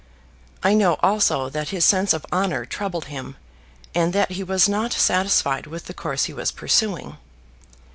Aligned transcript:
I 0.63 0.73
know 0.73 0.95
also 1.03 1.47
that 1.51 1.69
his 1.69 1.85
sense 1.85 2.11
of 2.11 2.25
honour 2.33 2.65
troubled 2.65 3.05
him, 3.05 3.35
and 3.93 4.13
that 4.13 4.31
he 4.31 4.41
was 4.43 4.67
not 4.67 4.91
satisfied 4.91 5.67
with 5.67 5.85
the 5.85 5.93
course 5.93 6.23
he 6.23 6.33
was 6.33 6.49
pursuing. 6.51 7.17